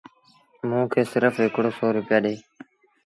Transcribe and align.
موݩ 0.69 0.89
کي 0.91 1.01
سرڦ 1.11 1.35
هڪڙو 1.45 1.71
سو 1.77 1.85
روپيآ 1.97 2.17
ڏي 2.23 2.35